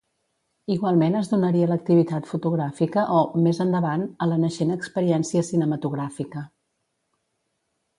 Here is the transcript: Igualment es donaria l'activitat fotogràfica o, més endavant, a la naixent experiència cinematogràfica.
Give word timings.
Igualment 0.75 1.17
es 1.19 1.29
donaria 1.33 1.67
l'activitat 1.73 2.31
fotogràfica 2.31 3.05
o, 3.19 3.21
més 3.49 3.63
endavant, 3.69 4.09
a 4.27 4.31
la 4.35 4.43
naixent 4.47 4.75
experiència 4.81 5.49
cinematogràfica. 5.55 6.49